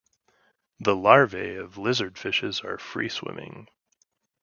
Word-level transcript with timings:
The 0.79 0.95
larvae 0.95 1.53
of 1.55 1.75
lizardfishes 1.75 2.63
are 2.63 2.79
free-swimming. 2.79 3.67